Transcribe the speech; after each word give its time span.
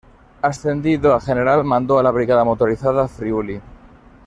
Ascendido 0.41 1.13
a 1.13 1.21
general, 1.21 1.63
mandó 1.63 1.99
a 1.99 2.01
la 2.01 2.09
Brigada 2.09 2.43
motorizada 2.43 3.07
Friuli. 3.07 3.61